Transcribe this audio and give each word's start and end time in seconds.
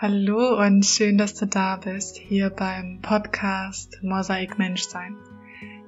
Hallo 0.00 0.56
und 0.64 0.86
schön, 0.86 1.18
dass 1.18 1.34
du 1.34 1.44
da 1.44 1.74
bist, 1.74 2.18
hier 2.18 2.50
beim 2.50 3.00
Podcast 3.02 3.98
Mosaik 4.00 4.56
Menschsein. 4.56 5.16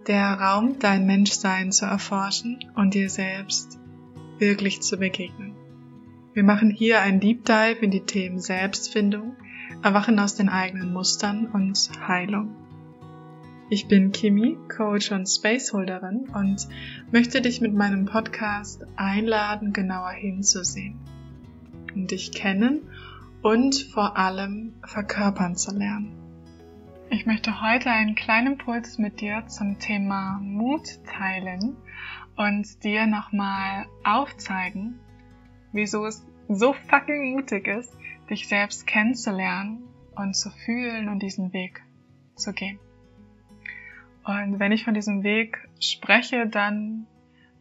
Der 0.08 0.33
Raum, 0.33 0.80
dein 0.80 1.06
Menschsein 1.06 1.71
zu 1.71 1.84
erforschen 1.84 2.58
und 2.75 2.94
dir 2.94 3.08
selbst 3.08 3.78
wirklich 4.41 4.83
zu 4.83 4.96
begegnen. 4.96 5.54
Wir 6.34 6.42
machen 6.42 6.70
hier 6.70 7.00
ein 7.02 7.20
Deep 7.20 7.44
Dive 7.44 7.78
in 7.83 7.92
die 7.92 8.04
Themen 8.04 8.41
Selbstfindung, 8.41 9.36
Erwachen 9.85 10.19
aus 10.19 10.35
den 10.35 10.49
eigenen 10.49 10.93
Mustern 10.93 11.47
und 11.47 11.79
Heilung. 12.09 12.57
Ich 13.69 13.87
bin 13.87 14.11
Kimi, 14.11 14.57
Coach 14.77 15.13
und 15.13 15.29
Spaceholderin 15.29 16.29
und 16.35 16.67
möchte 17.13 17.41
dich 17.41 17.61
mit 17.61 17.75
meinem 17.75 18.07
Podcast 18.07 18.85
einladen, 18.97 19.73
genauer 19.73 20.11
hinzusehen 20.11 20.99
und 21.95 22.11
dich 22.11 22.33
kennen 22.33 22.81
und 23.43 23.75
vor 23.93 24.16
allem 24.16 24.75
verkörpern 24.84 25.57
zu 25.57 25.76
lernen. 25.76 26.17
Ich 27.08 27.26
möchte 27.26 27.61
heute 27.61 27.90
einen 27.90 28.14
kleinen 28.14 28.53
Impuls 28.53 28.98
mit 28.98 29.21
dir 29.21 29.46
zum 29.46 29.79
Thema 29.79 30.39
Mut 30.43 31.04
teilen 31.04 31.76
und 32.36 32.84
dir 32.84 33.06
nochmal 33.06 33.86
aufzeigen, 34.04 35.00
wieso 35.72 36.06
es 36.06 36.24
so 36.48 36.72
fucking 36.72 37.32
mutig 37.32 37.66
ist, 37.66 37.96
dich 38.28 38.46
selbst 38.46 38.86
kennenzulernen 38.86 39.82
und 40.14 40.34
zu 40.34 40.50
fühlen 40.50 41.09
und 41.09 41.20
diesen 41.20 41.52
Weg 41.52 41.82
zu 42.36 42.52
gehen. 42.52 42.78
Und 44.24 44.59
wenn 44.59 44.72
ich 44.72 44.84
von 44.84 44.95
diesem 44.95 45.22
Weg 45.22 45.68
spreche, 45.80 46.46
dann 46.46 47.06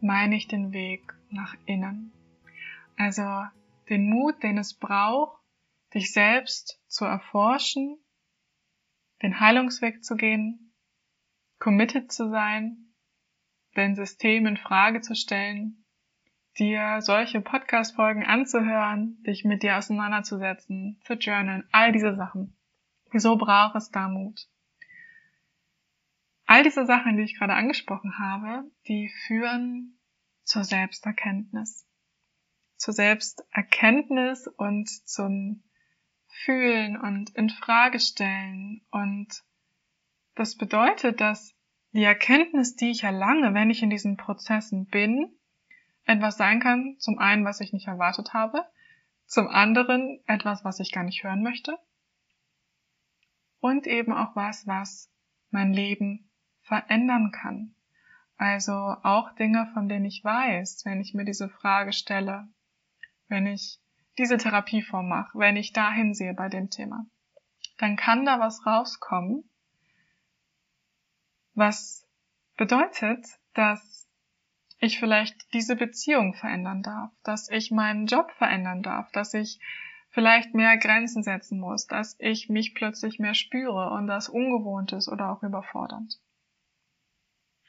meine 0.01 0.35
ich 0.35 0.47
den 0.47 0.71
Weg 0.73 1.13
nach 1.31 1.55
innen. 1.65 2.11
Also 2.97 3.23
den 3.89 4.09
Mut, 4.09 4.43
den 4.43 4.57
es 4.57 4.73
braucht, 4.73 5.38
dich 5.93 6.13
selbst 6.13 6.81
zu 6.87 7.05
erforschen, 7.05 7.97
den 9.21 9.39
Heilungsweg 9.39 10.03
zu 10.03 10.15
gehen, 10.15 10.73
committed 11.59 12.11
zu 12.11 12.29
sein, 12.29 12.93
dein 13.73 13.95
System 13.95 14.45
in 14.45 14.57
Frage 14.57 15.01
zu 15.01 15.15
stellen, 15.15 15.85
dir 16.57 17.01
solche 17.01 17.41
Podcast-Folgen 17.41 18.23
anzuhören, 18.23 19.21
dich 19.23 19.45
mit 19.45 19.63
dir 19.63 19.77
auseinanderzusetzen, 19.77 20.99
zu 21.03 21.13
journalen, 21.13 21.67
all 21.71 21.91
diese 21.91 22.15
Sachen. 22.15 22.55
Wieso 23.11 23.37
braucht 23.37 23.75
es 23.75 23.91
da 23.91 24.07
Mut? 24.07 24.47
All 26.45 26.63
diese 26.63 26.85
Sachen, 26.85 27.17
die 27.17 27.23
ich 27.23 27.37
gerade 27.37 27.53
angesprochen 27.53 28.17
habe, 28.17 28.69
die 28.87 29.09
führen 29.27 29.99
zur 30.43 30.63
Selbsterkenntnis. 30.63 31.85
Zur 32.77 32.93
Selbsterkenntnis 32.93 34.47
und 34.47 34.89
zum 34.89 35.63
fühlen 36.29 36.97
und 36.97 37.31
in 37.31 37.49
Frage 37.49 37.99
stellen. 37.99 38.81
Und 38.91 39.43
das 40.35 40.55
bedeutet, 40.55 41.19
dass 41.21 41.53
die 41.91 42.03
Erkenntnis, 42.03 42.75
die 42.75 42.91
ich 42.91 43.03
erlange, 43.03 43.53
wenn 43.53 43.69
ich 43.69 43.83
in 43.83 43.89
diesen 43.89 44.17
Prozessen 44.17 44.85
bin, 44.85 45.31
etwas 46.05 46.37
sein 46.37 46.59
kann, 46.59 46.95
zum 46.99 47.19
einen, 47.19 47.45
was 47.45 47.59
ich 47.59 47.73
nicht 47.73 47.87
erwartet 47.87 48.33
habe, 48.33 48.65
zum 49.25 49.47
anderen 49.47 50.19
etwas, 50.25 50.63
was 50.63 50.79
ich 50.79 50.91
gar 50.91 51.03
nicht 51.03 51.23
hören 51.23 51.43
möchte 51.43 51.77
und 53.59 53.87
eben 53.87 54.13
auch 54.13 54.35
was, 54.35 54.65
was 54.65 55.11
mein 55.51 55.73
Leben 55.73 56.29
verändern 56.61 57.31
kann. 57.31 57.75
Also 58.37 58.73
auch 58.73 59.35
Dinge, 59.35 59.69
von 59.73 59.89
denen 59.89 60.05
ich 60.05 60.23
weiß, 60.23 60.85
wenn 60.85 61.01
ich 61.01 61.13
mir 61.13 61.25
diese 61.25 61.49
Frage 61.49 61.91
stelle, 61.91 62.47
wenn 63.27 63.45
ich 63.45 63.79
diese 64.19 64.37
Therapieform 64.37 65.07
mache, 65.07 65.39
wenn 65.39 65.55
ich 65.55 65.73
dahin 65.73 66.13
sehe 66.13 66.33
bei 66.33 66.49
dem 66.49 66.69
Thema, 66.69 67.05
dann 67.77 67.95
kann 67.95 68.25
da 68.25 68.39
was 68.39 68.65
rauskommen, 68.65 69.49
was 71.53 72.05
bedeutet, 72.57 73.25
dass 73.53 74.07
ich 74.79 74.99
vielleicht 74.99 75.53
diese 75.53 75.75
Beziehung 75.75 76.33
verändern 76.33 76.83
darf, 76.83 77.11
dass 77.23 77.49
ich 77.49 77.71
meinen 77.71 78.05
Job 78.05 78.31
verändern 78.31 78.83
darf, 78.83 79.11
dass 79.11 79.33
ich 79.33 79.59
vielleicht 80.09 80.53
mehr 80.53 80.77
Grenzen 80.77 81.23
setzen 81.23 81.59
muss, 81.59 81.87
dass 81.87 82.15
ich 82.19 82.49
mich 82.49 82.75
plötzlich 82.75 83.19
mehr 83.19 83.33
spüre 83.33 83.91
und 83.91 84.07
das 84.07 84.27
ungewohnt 84.27 84.91
ist 84.91 85.07
oder 85.07 85.31
auch 85.31 85.43
überfordernd. 85.43 86.19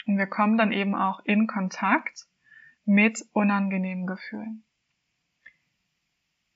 Und 0.07 0.19
wir 0.19 0.27
kommen 0.27 0.57
dann 0.57 0.73
eben 0.73 0.95
auch 0.97 1.21
in 1.25 1.47
Kontakt 1.47 2.27
mit 2.85 3.25
unangenehmen 3.33 4.07
Gefühlen. 4.07 4.65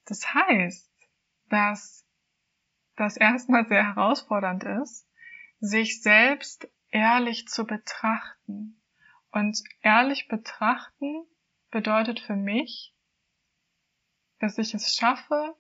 Das 0.07 0.35
heißt, 0.35 0.91
dass 1.49 2.07
das 2.97 3.17
erstmal 3.17 3.67
sehr 3.67 3.85
herausfordernd 3.95 4.65
ist, 4.65 5.09
sich 5.61 6.03
selbst 6.03 6.69
ehrlich 6.91 7.49
zu 7.49 7.67
betrachten. 7.67 8.81
Und 9.31 9.61
ehrlich 9.83 10.29
betrachten 10.29 11.27
bedeutet 11.71 12.21
für 12.21 12.37
mich, 12.37 12.95
dass 14.39 14.59
ich 14.59 14.75
es 14.75 14.95
schaffe, 14.95 15.57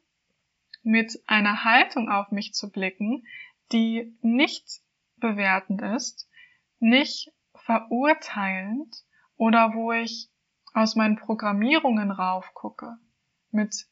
mit 0.83 1.23
einer 1.27 1.65
Haltung 1.65 2.11
auf 2.11 2.31
mich 2.31 2.53
zu 2.53 2.71
blicken, 2.71 3.27
die 3.73 4.17
nicht 4.21 4.83
bewertend 5.17 5.81
ist, 5.83 6.29
nicht 6.79 7.33
verurteilend 7.55 8.95
oder 9.37 9.75
wo 9.75 9.93
ich 9.93 10.31
aus 10.75 10.97
meinen 10.97 11.17
Programmierungen 11.17 12.11
raufgucke, 12.11 12.99
mit 13.51 13.87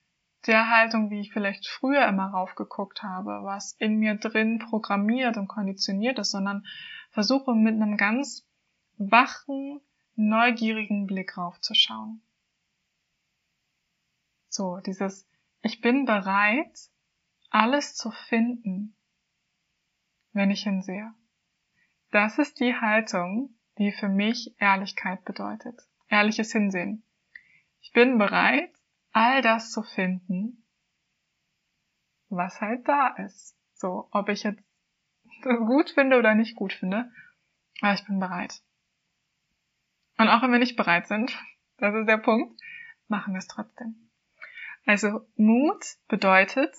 der 0.47 0.71
Haltung, 0.71 1.11
wie 1.11 1.21
ich 1.21 1.33
vielleicht 1.33 1.69
früher 1.69 2.07
immer 2.07 2.31
raufgeguckt 2.31 3.03
habe, 3.03 3.41
was 3.45 3.73
in 3.79 3.99
mir 3.99 4.17
drin 4.17 4.59
programmiert 4.59 5.37
und 5.37 5.49
konditioniert 5.49 6.19
ist, 6.19 6.33
sondern 6.33 6.67
versuche 7.11 7.55
mit 7.55 7.75
einem 7.75 7.97
ganz 7.97 8.47
wachen, 8.97 9.81
neugierigen 10.15 11.07
Blick 11.07 11.37
raufzuschauen. 11.37 12.23
So, 14.49 14.79
dieses 14.79 15.29
Ich 15.63 15.81
bin 15.81 16.05
bereit, 16.05 16.91
alles 17.51 17.95
zu 17.95 18.11
finden, 18.11 18.95
wenn 20.33 20.51
ich 20.51 20.65
hinsehe. 20.65 21.15
Das 22.11 22.39
ist 22.39 22.61
die 22.61 22.75
Haltung, 22.75 23.55
die 23.79 23.93
für 23.93 24.09
mich 24.09 24.55
Ehrlichkeit 24.59 25.25
bedeutet. 25.25 25.81
Ehrliches 26.09 26.53
Hinsehen. 26.53 27.03
Ich 27.81 27.93
bin 27.93 28.19
bereit, 28.19 28.71
all 29.13 29.43
das 29.43 29.71
zu 29.71 29.83
finden, 29.83 30.65
was 32.29 32.61
halt 32.61 32.87
da 32.89 33.09
ist. 33.09 33.57
So, 33.75 34.09
ob 34.11 34.29
ich 34.29 34.43
jetzt 34.43 34.63
das 35.43 35.59
gut 35.67 35.91
finde 35.91 36.19
oder 36.19 36.35
nicht 36.35 36.57
gut 36.57 36.73
finde, 36.73 37.11
aber 37.81 37.95
ich 37.95 38.05
bin 38.07 38.19
bereit. 38.19 38.63
Und 40.19 40.29
auch 40.29 40.43
wenn 40.43 40.53
wir 40.53 40.59
nicht 40.59 40.77
bereit 40.77 41.07
sind, 41.07 41.37
das 41.79 41.95
ist 41.95 42.07
der 42.07 42.19
Punkt, 42.19 42.61
machen 43.09 43.35
wir 43.35 43.39
es 43.39 43.49
trotzdem. 43.49 44.11
Also 44.87 45.27
Mut 45.37 45.85
bedeutet, 46.09 46.75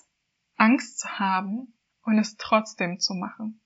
Angst 0.56 1.00
zu 1.00 1.20
haben 1.20 1.74
und 2.04 2.20
es 2.20 2.38
trotzdem 2.38 3.00
zu 3.00 3.14
machen 3.14 3.63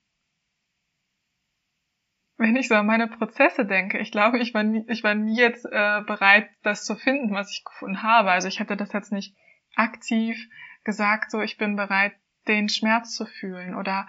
wenn 2.38 2.54
ich 2.54 2.68
so 2.68 2.76
an 2.76 2.86
meine 2.86 3.08
Prozesse 3.08 3.66
denke, 3.66 3.98
ich 3.98 4.12
glaube, 4.12 4.38
ich 4.38 4.54
war 4.54 4.62
nie, 4.62 4.84
ich 4.88 5.02
war 5.02 5.14
nie 5.14 5.36
jetzt 5.36 5.66
äh, 5.66 6.00
bereit, 6.06 6.48
das 6.62 6.84
zu 6.84 6.94
finden, 6.94 7.34
was 7.34 7.50
ich 7.50 7.64
gefunden 7.64 8.02
habe. 8.02 8.30
Also 8.30 8.46
ich 8.46 8.60
hätte 8.60 8.76
das 8.76 8.92
jetzt 8.92 9.12
nicht 9.12 9.36
aktiv 9.74 10.48
gesagt, 10.84 11.32
so 11.32 11.40
ich 11.40 11.58
bin 11.58 11.74
bereit, 11.74 12.14
den 12.46 12.68
Schmerz 12.68 13.14
zu 13.14 13.26
fühlen 13.26 13.74
oder 13.74 14.06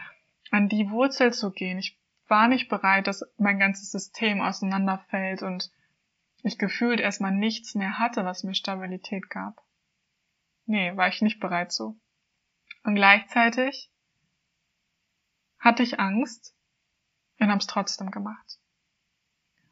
an 0.51 0.69
die 0.69 0.89
Wurzel 0.91 1.33
zu 1.33 1.51
gehen. 1.51 1.79
Ich 1.79 1.99
war 2.27 2.47
nicht 2.47 2.69
bereit, 2.69 3.07
dass 3.07 3.25
mein 3.37 3.57
ganzes 3.57 3.91
System 3.91 4.41
auseinanderfällt 4.41 5.41
und 5.41 5.71
ich 6.43 6.59
gefühlt 6.59 6.99
erstmal 6.99 7.33
nichts 7.33 7.73
mehr 7.73 7.97
hatte, 7.97 8.25
was 8.25 8.43
mir 8.43 8.53
Stabilität 8.53 9.29
gab. 9.29 9.61
Nee, 10.67 10.95
war 10.95 11.07
ich 11.07 11.23
nicht 11.23 11.39
bereit 11.39 11.71
zu. 11.71 11.99
Und 12.83 12.93
gleichzeitig 12.93 13.91
hatte 15.59 15.81
ich 15.81 15.99
Angst, 15.99 16.55
und 17.39 17.49
haben 17.49 17.59
es 17.59 17.67
trotzdem 17.67 18.11
gemacht. 18.11 18.59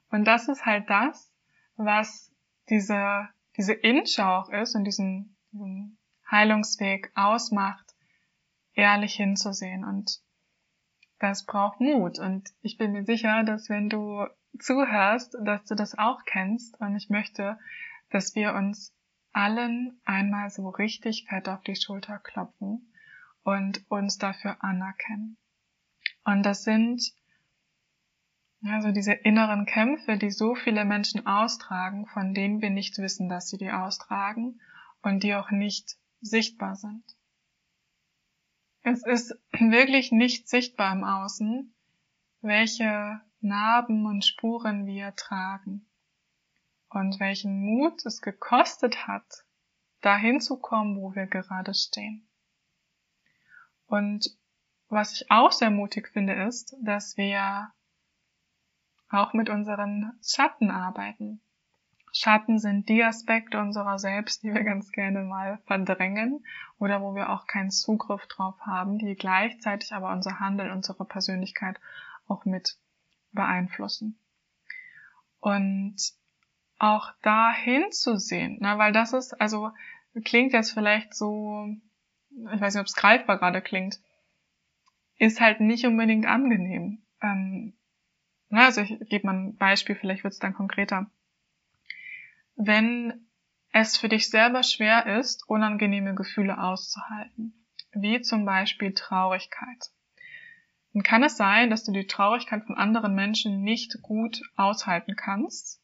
Und 0.09 0.25
das 0.25 0.47
ist 0.47 0.65
halt 0.65 0.89
das, 0.89 1.31
was 1.75 2.31
diese, 2.69 3.29
diese 3.57 3.73
Inschau 3.73 4.39
auch 4.39 4.49
ist 4.49 4.75
und 4.75 4.85
diesen, 4.85 5.35
diesen 5.51 5.97
Heilungsweg 6.29 7.11
ausmacht, 7.15 7.95
ehrlich 8.73 9.15
hinzusehen. 9.15 9.83
Und 9.83 10.21
das 11.19 11.45
braucht 11.45 11.79
Mut. 11.79 12.19
Und 12.19 12.49
ich 12.61 12.77
bin 12.77 12.93
mir 12.93 13.05
sicher, 13.05 13.43
dass 13.43 13.69
wenn 13.69 13.89
du 13.89 14.25
zuhörst, 14.59 15.35
dass 15.43 15.65
du 15.65 15.75
das 15.75 15.97
auch 15.97 16.23
kennst. 16.25 16.79
Und 16.79 16.95
ich 16.95 17.09
möchte, 17.09 17.59
dass 18.09 18.35
wir 18.35 18.53
uns 18.53 18.93
allen 19.33 19.99
einmal 20.05 20.49
so 20.49 20.69
richtig 20.69 21.25
fett 21.27 21.49
auf 21.49 21.61
die 21.61 21.75
Schulter 21.75 22.17
klopfen 22.19 22.91
und 23.43 23.85
uns 23.89 24.17
dafür 24.17 24.63
anerkennen. 24.63 25.37
Und 26.23 26.43
das 26.43 26.63
sind 26.63 27.13
also 28.69 28.91
diese 28.91 29.13
inneren 29.13 29.65
Kämpfe, 29.65 30.17
die 30.17 30.31
so 30.31 30.55
viele 30.55 30.85
Menschen 30.85 31.25
austragen, 31.25 32.05
von 32.07 32.33
denen 32.33 32.61
wir 32.61 32.69
nicht 32.69 32.97
wissen, 32.97 33.29
dass 33.29 33.49
sie 33.49 33.57
die 33.57 33.71
austragen 33.71 34.59
und 35.01 35.23
die 35.23 35.35
auch 35.35 35.51
nicht 35.51 35.97
sichtbar 36.21 36.75
sind. 36.75 37.03
Es 38.81 39.05
ist 39.05 39.35
wirklich 39.51 40.11
nicht 40.11 40.47
sichtbar 40.47 40.93
im 40.93 41.03
Außen, 41.03 41.73
welche 42.41 43.21
Narben 43.41 44.05
und 44.05 44.23
Spuren 44.25 44.85
wir 44.85 45.13
tragen 45.15 45.85
und 46.89 47.19
welchen 47.19 47.59
Mut 47.59 48.05
es 48.05 48.21
gekostet 48.21 49.07
hat, 49.07 49.45
dahin 50.01 50.39
zu 50.39 50.57
kommen, 50.57 51.01
wo 51.01 51.13
wir 51.15 51.27
gerade 51.27 51.73
stehen. 51.73 52.27
Und 53.87 54.37
was 54.89 55.13
ich 55.13 55.29
auch 55.29 55.51
sehr 55.51 55.69
mutig 55.69 56.09
finde, 56.09 56.33
ist, 56.33 56.75
dass 56.81 57.17
wir 57.17 57.71
auch 59.09 59.33
mit 59.33 59.49
unseren 59.49 60.17
Schatten 60.21 60.71
arbeiten. 60.71 61.41
Schatten 62.13 62.57
sind 62.57 62.89
die 62.89 63.03
Aspekte 63.03 63.59
unserer 63.59 63.99
selbst, 63.99 64.43
die 64.43 64.53
wir 64.53 64.63
ganz 64.63 64.91
gerne 64.91 65.23
mal 65.23 65.59
verdrängen 65.65 66.43
oder 66.79 67.01
wo 67.01 67.13
wir 67.13 67.29
auch 67.29 67.45
keinen 67.45 67.69
Zugriff 67.69 68.25
drauf 68.27 68.59
haben, 68.61 68.97
die 68.97 69.15
gleichzeitig 69.15 69.93
aber 69.93 70.11
unser 70.11 70.39
Handeln, 70.39 70.71
unsere 70.71 71.05
Persönlichkeit 71.05 71.79
auch 72.27 72.45
mit 72.45 72.77
beeinflussen. 73.31 74.19
Und 75.39 75.95
auch 76.79 77.11
da 77.21 77.51
hinzusehen, 77.51 78.59
ne, 78.61 78.77
weil 78.77 78.91
das 78.91 79.13
ist, 79.13 79.39
also 79.39 79.71
klingt 80.23 80.53
jetzt 80.53 80.71
vielleicht 80.71 81.13
so, 81.13 81.67
ich 82.29 82.61
weiß 82.61 82.73
nicht, 82.73 82.81
ob 82.81 82.87
es 82.87 82.95
greifbar 82.95 83.37
gerade 83.37 83.61
klingt, 83.61 83.99
ist 85.17 85.41
halt 85.41 85.59
nicht 85.59 85.85
unbedingt 85.85 86.25
angenehm. 86.25 87.03
Ähm, 87.21 87.76
na, 88.49 88.65
also 88.65 88.81
ich 88.81 88.97
gebe 89.09 89.25
mal 89.25 89.35
ein 89.35 89.57
Beispiel, 89.57 89.95
vielleicht 89.95 90.23
wird 90.23 90.33
es 90.33 90.39
dann 90.39 90.53
konkreter. 90.53 91.09
Wenn 92.55 93.27
es 93.71 93.97
für 93.97 94.09
dich 94.09 94.29
selber 94.29 94.63
schwer 94.63 95.19
ist, 95.19 95.47
unangenehme 95.47 96.15
Gefühle 96.15 96.59
auszuhalten, 96.59 97.53
wie 97.91 98.21
zum 98.21 98.45
Beispiel 98.45 98.93
Traurigkeit, 98.93 99.91
dann 100.93 101.03
kann 101.03 101.23
es 101.23 101.37
sein, 101.37 101.69
dass 101.69 101.83
du 101.83 101.91
die 101.91 102.07
Traurigkeit 102.07 102.63
von 102.65 102.77
anderen 102.77 103.13
Menschen 103.13 103.61
nicht 103.61 104.01
gut 104.01 104.41
aushalten 104.55 105.15
kannst. 105.15 105.79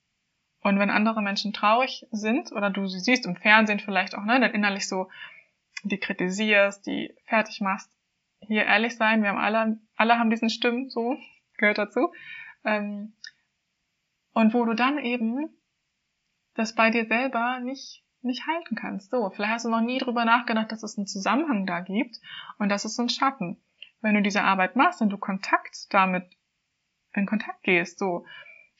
Und 0.61 0.79
wenn 0.79 0.89
andere 0.89 1.21
Menschen 1.21 1.53
traurig 1.53 2.07
sind 2.11 2.51
oder 2.53 2.69
du 2.69 2.87
sie 2.87 2.99
siehst 2.99 3.25
im 3.25 3.35
Fernsehen 3.35 3.79
vielleicht 3.79 4.15
auch, 4.15 4.23
ne, 4.23 4.39
dann 4.39 4.53
innerlich 4.53 4.87
so 4.87 5.09
die 5.83 5.99
kritisierst, 5.99 6.87
die 6.87 7.13
fertig 7.25 7.59
machst, 7.59 7.91
hier 8.39 8.63
ehrlich 8.63 8.95
sein, 8.95 9.21
wir 9.21 9.29
haben 9.29 9.37
alle, 9.37 9.77
alle 9.95 10.17
haben 10.17 10.29
diesen 10.29 10.49
Stimmen, 10.49 10.89
so 10.89 11.17
gehört 11.57 11.77
dazu. 11.77 12.11
Ähm, 12.63 13.13
und 14.33 14.53
wo 14.53 14.65
du 14.65 14.73
dann 14.73 14.97
eben 14.97 15.49
das 16.55 16.75
bei 16.75 16.89
dir 16.89 17.05
selber 17.05 17.59
nicht, 17.59 18.03
nicht 18.21 18.47
halten 18.47 18.75
kannst. 18.75 19.11
So, 19.11 19.29
vielleicht 19.29 19.53
hast 19.53 19.65
du 19.65 19.69
noch 19.69 19.81
nie 19.81 19.99
drüber 19.99 20.25
nachgedacht, 20.25 20.71
dass 20.71 20.83
es 20.83 20.97
einen 20.97 21.07
Zusammenhang 21.07 21.65
da 21.65 21.81
gibt 21.81 22.19
und 22.57 22.69
das 22.69 22.85
ist 22.85 22.99
ein 22.99 23.09
Schatten. 23.09 23.61
Wenn 24.01 24.15
du 24.15 24.21
diese 24.21 24.43
Arbeit 24.43 24.75
machst 24.75 25.01
und 25.01 25.09
du 25.09 25.17
Kontakt 25.17 25.87
damit 25.91 26.25
in 27.13 27.25
Kontakt 27.25 27.63
gehst, 27.63 27.99
so 27.99 28.25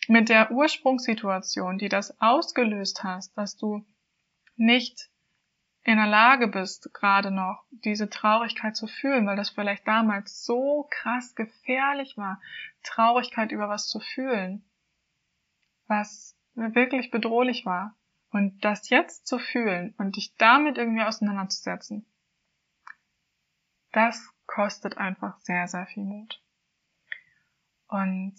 mit 0.08 0.30
der 0.30 0.52
Ursprungssituation, 0.52 1.78
die 1.78 1.90
das 1.90 2.20
ausgelöst 2.20 3.04
hast, 3.04 3.38
dass 3.38 3.56
du 3.56 3.86
nicht 4.56 5.10
in 5.84 5.98
der 5.98 6.08
Lage 6.08 6.48
bist, 6.48 6.94
gerade 6.94 7.30
noch 7.30 7.66
diese 7.72 8.10
Traurigkeit 8.10 8.76
zu 8.76 8.88
fühlen, 8.88 9.28
weil 9.28 9.36
das 9.36 9.50
vielleicht 9.50 9.86
damals 9.86 10.46
so 10.46 10.88
krass 10.90 11.36
gefährlich 11.36 12.16
war, 12.18 12.42
Traurigkeit 12.84 13.52
über 13.52 13.68
was 13.68 13.88
zu 13.88 14.00
fühlen, 14.00 14.64
was 15.88 16.38
wirklich 16.56 17.12
bedrohlich 17.12 17.66
war. 17.66 17.96
Und 18.32 18.64
das 18.66 18.90
jetzt 18.90 19.28
zu 19.28 19.38
fühlen 19.38 19.94
und 19.98 20.16
dich 20.16 20.36
damit 20.38 20.78
irgendwie 20.78 21.04
auseinanderzusetzen, 21.04 22.06
das 23.92 24.34
kostet 24.48 24.98
einfach 24.98 25.40
sehr, 25.42 25.68
sehr 25.68 25.86
viel 25.86 26.04
Mut. 26.04 26.42
Und 27.88 28.36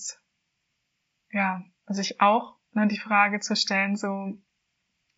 ja, 1.31 1.63
sich 1.87 2.21
auch 2.21 2.59
ne, 2.73 2.89
die 2.89 2.99
Frage 2.99 3.39
zu 3.39 3.55
stellen, 3.55 3.95
so, 3.95 4.37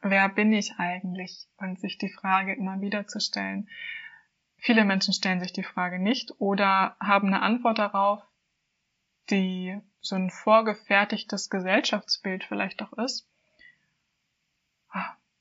wer 0.02 0.28
bin 0.28 0.52
ich 0.52 0.74
eigentlich? 0.78 1.46
Und 1.58 1.78
sich 1.80 1.98
die 1.98 2.08
Frage 2.08 2.54
immer 2.54 2.80
wieder 2.80 3.06
zu 3.06 3.20
stellen. 3.20 3.68
Viele 4.58 4.84
Menschen 4.84 5.12
stellen 5.12 5.40
sich 5.40 5.52
die 5.52 5.62
Frage 5.62 5.98
nicht 5.98 6.32
oder 6.38 6.96
haben 7.00 7.28
eine 7.28 7.42
Antwort 7.42 7.78
darauf, 7.78 8.22
die 9.30 9.80
so 10.00 10.16
ein 10.16 10.30
vorgefertigtes 10.30 11.50
Gesellschaftsbild 11.50 12.44
vielleicht 12.44 12.82
auch 12.82 12.92
ist. 12.94 13.28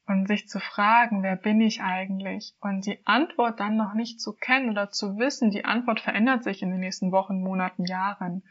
Und 0.08 0.28
sich 0.28 0.48
zu 0.48 0.60
fragen, 0.60 1.24
wer 1.24 1.36
bin 1.36 1.60
ich 1.62 1.82
eigentlich? 1.82 2.54
Und 2.60 2.86
die 2.86 3.00
Antwort 3.08 3.60
dann 3.60 3.76
noch 3.76 3.96
nicht 3.96 4.22
zu 4.22 4.34
kennen 4.34 4.70
oder 4.70 4.92
zu 4.92 5.18
wissen, 5.18 5.50
die 5.50 5.66
Antwort 5.66 6.00
verändert 6.00 6.44
sich 6.44 6.62
in 6.62 6.70
den 6.70 6.80
nächsten 6.80 7.12
Wochen, 7.12 7.42
Monaten, 7.42 7.86
Jahren. 7.86 8.44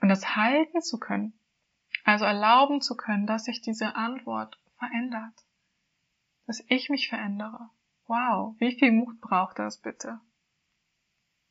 Und 0.00 0.08
das 0.08 0.36
halten 0.36 0.80
zu 0.80 1.00
können. 1.00 1.32
Also 2.04 2.24
erlauben 2.24 2.80
zu 2.80 2.96
können, 2.96 3.26
dass 3.26 3.46
sich 3.46 3.60
diese 3.60 3.96
Antwort 3.96 4.59
verändert. 4.80 5.46
Dass 6.46 6.64
ich 6.66 6.88
mich 6.88 7.08
verändere. 7.08 7.70
Wow, 8.06 8.56
wie 8.58 8.76
viel 8.76 8.90
Mut 8.90 9.20
braucht 9.20 9.60
das 9.60 9.80
bitte? 9.80 10.20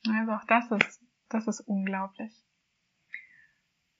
Also 0.05 0.31
auch 0.33 0.45
das 0.45 0.69
ist, 0.71 1.01
das 1.29 1.47
ist 1.47 1.61
unglaublich. 1.61 2.33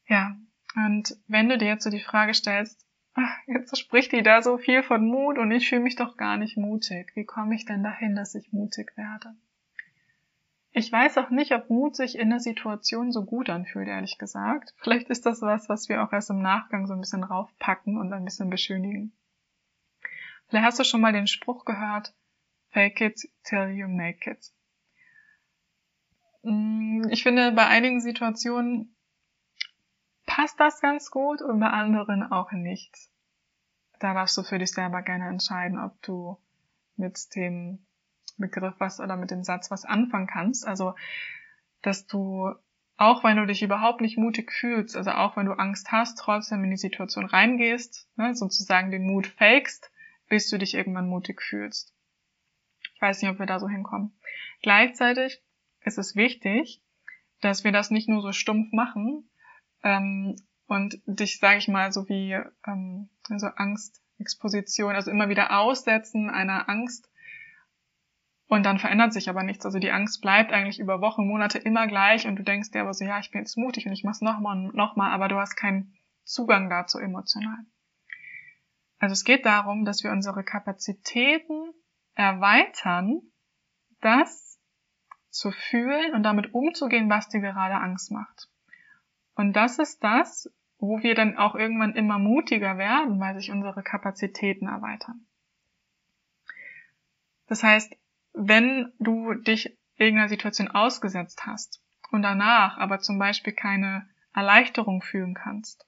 Ja, 0.07 0.35
und 0.75 1.15
wenn 1.27 1.47
du 1.47 1.57
dir 1.57 1.67
jetzt 1.67 1.83
so 1.83 1.89
die 1.89 2.03
Frage 2.03 2.33
stellst, 2.33 2.85
ach, 3.13 3.37
jetzt 3.47 3.77
spricht 3.77 4.11
die 4.11 4.23
da 4.23 4.41
so 4.41 4.57
viel 4.57 4.83
von 4.83 5.05
Mut 5.05 5.37
und 5.37 5.51
ich 5.51 5.69
fühle 5.69 5.81
mich 5.81 5.95
doch 5.95 6.17
gar 6.17 6.37
nicht 6.37 6.57
mutig. 6.57 7.11
Wie 7.15 7.25
komme 7.25 7.55
ich 7.55 7.65
denn 7.65 7.83
dahin, 7.83 8.15
dass 8.15 8.35
ich 8.35 8.51
mutig 8.51 8.91
werde? 8.97 9.35
Ich 10.71 10.92
weiß 10.92 11.18
auch 11.18 11.31
nicht, 11.31 11.51
ob 11.54 11.69
Mut 11.69 11.95
sich 11.95 12.18
in 12.18 12.30
der 12.30 12.39
Situation 12.39 13.12
so 13.12 13.25
gut 13.25 13.50
anfühlt, 13.50 13.88
ehrlich 13.88 14.18
gesagt. 14.18 14.74
Vielleicht 14.77 15.10
ist 15.10 15.25
das 15.25 15.42
was, 15.42 15.68
was 15.68 15.89
wir 15.89 16.04
auch 16.04 16.13
erst 16.13 16.30
im 16.30 16.42
Nachgang 16.42 16.86
so 16.86 16.94
ein 16.94 17.01
bisschen 17.01 17.24
raufpacken 17.24 17.98
und 17.98 18.13
ein 18.13 18.24
bisschen 18.24 18.50
beschönigen. 18.50 19.12
Vielleicht 20.48 20.66
hast 20.66 20.80
du 20.80 20.83
schon 20.83 21.01
mal 21.01 21.13
den 21.13 21.27
Spruch 21.27 21.66
gehört, 21.66 22.13
fake 22.69 23.01
it 23.01 23.19
till 23.44 23.69
you 23.69 23.88
make 23.88 24.30
it. 24.30 24.51
Mm, 26.44 27.07
ich 27.10 27.24
finde, 27.24 27.51
bei 27.51 27.65
einigen 27.65 28.00
Situationen 28.00 28.95
passt 30.25 30.60
das 30.60 30.81
ganz 30.81 31.10
gut 31.10 31.42
und 31.42 31.60
bei 31.60 31.69
anderen 31.69 32.24
auch 32.31 32.51
nicht. 32.51 32.95
Da 34.00 34.13
darfst 34.13 34.38
du 34.38 34.44
für 34.44 34.60
dich 34.60 34.72
selber 34.72 35.01
gerne 35.01 35.27
entscheiden, 35.27 35.80
ob 35.80 36.01
du 36.04 36.38
mit 36.95 37.36
dem 37.36 37.86
Begriff 38.37 38.75
was 38.79 38.99
oder 38.99 39.17
mit 39.17 39.31
dem 39.31 39.43
Satz 39.43 39.71
was 39.71 39.85
anfangen 39.85 40.27
kannst. 40.27 40.67
Also, 40.67 40.95
dass 41.81 42.05
du 42.05 42.53
auch 43.00 43.24
wenn 43.24 43.38
du 43.38 43.45
dich 43.45 43.63
überhaupt 43.63 44.01
nicht 44.01 44.17
mutig 44.17 44.51
fühlst, 44.51 44.98
also 44.98 45.12
auch 45.12 45.38
wenn 45.38 45.45
du 45.45 45.53
Angst 45.53 45.89
hast, 45.89 46.17
trotzdem 46.19 46.65
in 46.65 46.69
die 46.69 46.77
Situation 46.77 47.25
reingehst, 47.25 48.09
ne, 48.17 48.36
sozusagen 48.36 48.91
den 48.91 49.07
Mut 49.07 49.25
fakest, 49.25 49.89
bis 50.27 50.50
du 50.50 50.57
dich 50.57 50.74
irgendwann 50.74 51.07
mutig 51.07 51.41
fühlst. 51.41 51.95
Ich 52.93 53.01
weiß 53.01 53.21
nicht, 53.21 53.31
ob 53.31 53.39
wir 53.39 53.45
da 53.45 53.57
so 53.57 53.69
hinkommen. 53.69 54.12
Gleichzeitig 54.62 55.41
ist 55.79 55.98
es 55.98 56.17
wichtig, 56.17 56.83
dass 57.39 57.63
wir 57.63 57.71
das 57.71 57.89
nicht 57.89 58.09
nur 58.09 58.21
so 58.21 58.33
stumpf 58.33 58.74
machen 58.74 59.29
ähm, 59.81 60.36
und 60.67 61.00
dich, 61.05 61.39
sage 61.39 61.59
ich 61.59 61.69
mal, 61.69 61.93
so 61.93 62.09
wie 62.09 62.38
ähm, 62.67 63.09
also 63.29 63.48
Angstexposition, 63.48 64.93
also 64.93 65.09
immer 65.09 65.29
wieder 65.29 65.57
aussetzen 65.57 66.29
einer 66.29 66.67
Angst 66.67 67.09
und 68.50 68.65
dann 68.65 68.79
verändert 68.79 69.13
sich 69.13 69.29
aber 69.29 69.44
nichts. 69.44 69.65
Also 69.65 69.77
die 69.77 69.91
Angst 69.91 70.22
bleibt 70.22 70.51
eigentlich 70.51 70.79
über 70.79 71.01
Wochen, 71.01 71.27
Monate 71.27 71.60
immer 71.60 71.86
gleich 71.86 72.27
und 72.27 72.36
du 72.36 72.44
denkst 72.44 72.72
dir 72.72 72.82
aber 72.82 72.96
so, 72.96 73.06
ja, 73.06 73.20
ich 73.20 73.29
bin 73.29 73.41
jetzt 73.41 73.58
mutig 73.58 73.86
und 73.86 73.94
ich 73.94 74.03
mach's 74.03 74.22
nochmal 74.22 74.58
und 74.58 74.74
nochmal, 74.74 75.12
aber 75.12 75.27
du 75.27 75.38
hast 75.38 75.56
keinen 75.56 75.94
Zugang 76.24 76.68
dazu 76.68 76.98
emotional. 76.98 77.60
Also 78.98 79.13
es 79.13 79.24
geht 79.24 79.46
darum, 79.46 79.86
dass 79.86 80.03
wir 80.03 80.12
unsere 80.12 80.44
Kapazitäten 80.44 81.74
erweitern, 82.15 83.22
das 84.01 84.60
zu 85.29 85.51
fühlen 85.51 86.15
und 86.15 86.24
damit 86.24 86.53
umzugehen, 86.53 87.08
was 87.08 87.29
dir 87.29 87.41
gerade 87.41 87.75
Angst 87.75 88.12
macht. 88.12 88.50
Und 89.36 89.53
das 89.53 89.77
ist 89.77 90.03
das, 90.03 90.51
wo 90.79 91.03
wir 91.03 91.13
dann 91.13 91.38
auch 91.38 91.53
irgendwann 91.53 91.96
immer 91.96 92.18
mutiger 92.18 92.79
werden, 92.79 93.20
weil 93.20 93.36
sich 93.36 93.51
unsere 93.51 93.84
Kapazitäten 93.84 94.68
erweitern. 94.68 95.27
Das 97.46 97.63
heißt, 97.63 97.96
wenn 98.48 98.91
du 99.00 99.34
dich 99.34 99.77
irgendeiner 99.98 100.29
Situation 100.29 100.69
ausgesetzt 100.69 101.46
hast 101.46 101.81
und 102.12 102.22
danach 102.22 102.77
aber 102.77 103.00
zum 103.00 103.19
Beispiel 103.19 103.53
keine 103.53 104.10
Erleichterung 104.34 105.01
fühlen 105.01 105.34
kannst, 105.34 105.86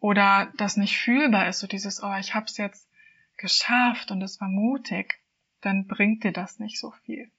oder 0.00 0.50
das 0.56 0.76
nicht 0.76 0.96
fühlbar 0.96 1.48
ist, 1.48 1.60
so 1.60 1.66
dieses, 1.66 2.02
oh, 2.02 2.14
ich 2.18 2.34
hab's 2.34 2.56
jetzt 2.56 2.88
geschafft 3.36 4.10
und 4.10 4.22
es 4.22 4.40
war 4.40 4.48
mutig, 4.48 5.22
dann 5.60 5.86
bringt 5.86 6.24
dir 6.24 6.32
das 6.32 6.58
nicht 6.58 6.78
so 6.78 6.90
viel. 7.04 7.30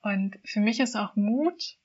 Und 0.00 0.38
für 0.44 0.60
mich 0.60 0.80
ist 0.80 0.96
auch 0.96 1.14
Mut 1.14 1.78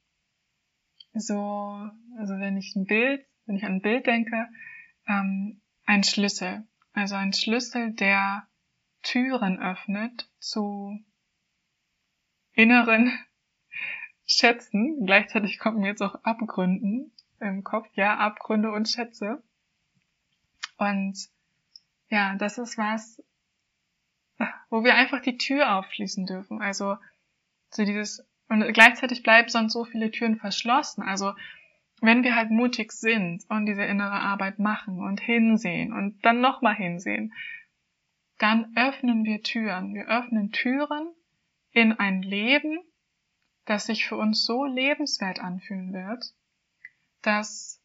so, 1.13 1.89
also 2.17 2.39
wenn 2.39 2.57
ich 2.57 2.75
ein 2.75 2.86
Bild, 2.86 3.25
wenn 3.45 3.57
ich 3.57 3.65
an 3.65 3.75
ein 3.75 3.81
Bild 3.81 4.07
denke, 4.07 4.47
ähm, 5.07 5.62
ein 5.86 6.03
Schlüssel. 6.03 6.65
Also 6.93 7.15
ein 7.15 7.33
Schlüssel, 7.33 7.93
der 7.93 8.47
Türen 9.01 9.59
öffnet 9.59 10.29
zu 10.39 10.99
inneren 12.53 13.11
Schätzen. 14.25 15.05
Gleichzeitig 15.05 15.59
kommen 15.59 15.79
mir 15.79 15.87
jetzt 15.87 16.01
auch 16.01 16.23
Abgründen 16.23 17.11
im 17.39 17.63
Kopf. 17.63 17.87
Ja, 17.93 18.17
Abgründe 18.17 18.71
und 18.71 18.89
Schätze. 18.89 19.41
Und 20.77 21.17
ja, 22.09 22.35
das 22.35 22.57
ist 22.57 22.77
was, 22.77 23.23
wo 24.69 24.83
wir 24.83 24.95
einfach 24.95 25.21
die 25.21 25.37
Tür 25.37 25.75
aufschließen 25.75 26.25
dürfen. 26.25 26.61
Also 26.61 26.97
so 27.69 27.85
dieses 27.85 28.25
und 28.49 28.61
gleichzeitig 28.73 29.23
bleiben 29.23 29.49
sonst 29.49 29.73
so 29.73 29.83
viele 29.83 30.11
Türen 30.11 30.37
verschlossen. 30.37 31.03
Also 31.03 31.33
wenn 32.01 32.23
wir 32.23 32.35
halt 32.35 32.51
mutig 32.51 32.91
sind 32.91 33.43
und 33.49 33.65
diese 33.65 33.83
innere 33.83 34.19
Arbeit 34.19 34.59
machen 34.59 34.99
und 34.99 35.19
hinsehen 35.19 35.91
und 35.91 36.23
dann 36.23 36.41
nochmal 36.41 36.75
hinsehen, 36.75 37.33
dann 38.38 38.75
öffnen 38.75 39.24
wir 39.24 39.41
Türen. 39.44 39.94
Wir 39.94 40.08
öffnen 40.08 40.51
Türen 40.51 41.13
in 41.72 41.94
ein 41.94 42.22
Leben, 42.22 42.79
das 43.65 43.86
sich 43.86 44.06
für 44.06 44.17
uns 44.17 44.46
so 44.46 44.65
lebenswert 44.65 45.39
anfühlen 45.39 45.94
wird, 45.94 46.34
das 47.22 47.82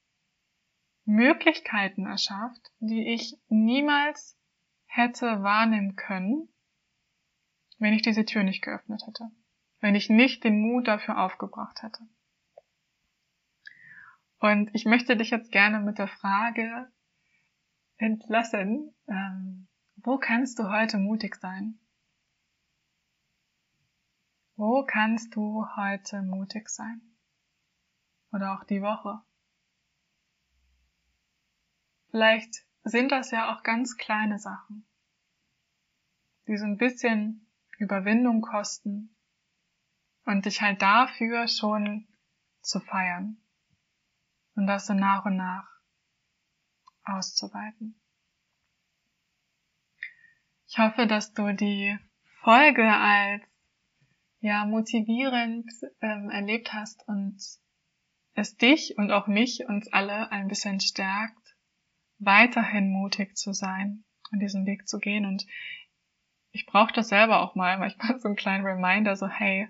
Möglichkeiten 1.05 2.07
erschafft, 2.07 2.71
die 2.79 3.13
ich 3.13 3.37
niemals 3.49 4.39
hätte 4.87 5.43
wahrnehmen 5.43 5.97
können, 5.97 6.49
wenn 7.79 7.95
ich 7.95 8.03
diese 8.03 8.25
Tür 8.25 8.45
nicht 8.45 8.63
geöffnet 8.63 9.03
hätte, 9.07 9.31
wenn 9.81 9.95
ich 9.95 10.09
nicht 10.09 10.45
den 10.45 10.61
Mut 10.61 10.87
dafür 10.87 11.19
aufgebracht 11.19 11.83
hätte. 11.83 12.01
Und 14.39 14.71
ich 14.75 14.85
möchte 14.85 15.17
dich 15.17 15.31
jetzt 15.31 15.51
gerne 15.51 15.81
mit 15.81 15.99
der 15.99 16.09
Frage 16.09 16.91
entlassen, 17.97 18.95
ähm, 19.09 19.69
wo 20.05 20.19
kannst 20.19 20.59
du 20.59 20.69
heute 20.69 20.99
mutig 20.99 21.37
sein? 21.37 21.79
Wo 24.57 24.85
kannst 24.85 25.35
du 25.37 25.65
heute 25.77 26.23
mutig 26.23 26.69
sein? 26.69 27.01
Oder 28.33 28.55
auch 28.55 28.65
die 28.65 28.83
Woche? 28.83 29.23
Vielleicht 32.11 32.67
sind 32.85 33.13
das 33.13 33.31
ja 33.31 33.55
auch 33.55 33.63
ganz 33.63 33.97
kleine 33.97 34.39
Sachen, 34.39 34.85
die 36.49 36.57
so 36.57 36.65
ein 36.65 36.79
bisschen 36.79 37.47
Überwindung 37.79 38.43
kosten 38.43 39.15
und 40.25 40.45
dich 40.45 40.61
halt 40.61 40.83
dafür 40.83 41.49
schon 41.49 42.09
zu 42.61 42.81
feiern 42.81 43.41
und 44.57 44.67
das 44.67 44.87
so 44.87 44.95
nach 44.95 45.25
und 45.25 45.37
nach 45.37 45.69
auszuweiten. 47.05 48.02
Ich 50.73 50.79
hoffe, 50.79 51.07
dass 51.07 51.35
du 51.35 51.53
die 51.53 51.99
Folge 52.41 52.91
als 52.91 53.43
ja 54.41 54.65
motivierend 54.65 55.71
ähm, 56.01 56.31
erlebt 56.31 56.73
hast 56.73 57.07
und 57.07 57.37
es 58.33 58.57
dich 58.57 58.97
und 58.97 59.11
auch 59.11 59.27
mich, 59.27 59.67
uns 59.69 59.93
alle 59.93 60.33
ein 60.33 60.49
bisschen 60.49 60.81
stärkt, 60.81 61.59
weiterhin 62.19 62.89
mutig 62.91 63.37
zu 63.37 63.53
sein 63.53 64.05
und 64.31 64.41
diesen 64.41 64.65
Weg 64.65 64.89
zu 64.89 64.99
gehen. 64.99 65.27
Und 65.27 65.47
ich 66.53 66.65
brauche 66.65 66.95
das 66.95 67.11
selber 67.11 67.43
auch 67.43 67.55
mal, 67.55 67.79
manchmal 67.79 68.19
so 68.19 68.29
einen 68.29 68.37
kleinen 68.37 68.65
Reminder, 68.65 69.15
so 69.15 69.29
hey, 69.29 69.69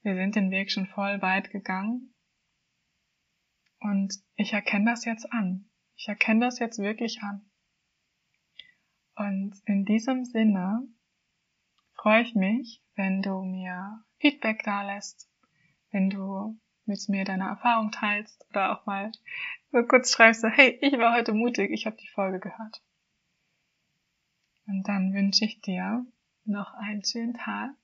wir 0.00 0.14
sind 0.14 0.34
den 0.34 0.50
Weg 0.50 0.72
schon 0.72 0.86
voll 0.86 1.20
weit 1.20 1.50
gegangen 1.50 2.14
und 3.80 4.14
ich 4.34 4.54
erkenne 4.54 4.92
das 4.92 5.04
jetzt 5.04 5.30
an. 5.30 5.68
Ich 5.94 6.08
erkenne 6.08 6.46
das 6.46 6.58
jetzt 6.58 6.78
wirklich 6.78 7.20
an. 7.22 7.49
Und 9.20 9.52
in 9.66 9.84
diesem 9.84 10.24
Sinne 10.24 10.88
freue 11.92 12.22
ich 12.22 12.34
mich, 12.34 12.82
wenn 12.94 13.20
du 13.20 13.42
mir 13.42 14.02
Feedback 14.16 14.62
da 14.64 14.80
lässt, 14.80 15.30
wenn 15.90 16.08
du 16.08 16.58
mit 16.86 17.06
mir 17.10 17.26
deine 17.26 17.44
Erfahrung 17.44 17.90
teilst 17.90 18.46
oder 18.48 18.72
auch 18.72 18.86
mal 18.86 19.12
so 19.72 19.82
kurz 19.82 20.10
schreibst, 20.10 20.42
hey, 20.42 20.78
ich 20.80 20.94
war 20.94 21.14
heute 21.14 21.34
mutig, 21.34 21.70
ich 21.70 21.84
habe 21.84 21.98
die 21.98 22.08
Folge 22.08 22.40
gehört. 22.40 22.82
Und 24.66 24.88
dann 24.88 25.12
wünsche 25.12 25.44
ich 25.44 25.60
dir 25.60 26.06
noch 26.46 26.72
einen 26.72 27.04
schönen 27.04 27.34
Tag 27.34 27.74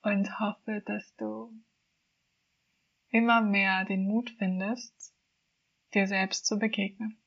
und 0.00 0.40
hoffe, 0.40 0.82
dass 0.86 1.14
du 1.16 1.52
immer 3.10 3.42
mehr 3.42 3.84
den 3.84 4.06
Mut 4.06 4.30
findest, 4.38 5.14
dir 5.92 6.06
selbst 6.06 6.46
zu 6.46 6.58
begegnen. 6.58 7.18